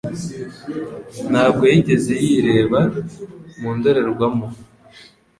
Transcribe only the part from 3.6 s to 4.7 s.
ndorerwamo?